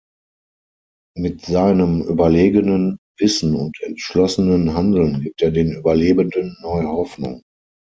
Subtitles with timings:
[1.15, 7.43] Mit seinem überlegenen Wissen und entschlossenen Handeln gibt er den Überlebenden neue Hoffnung.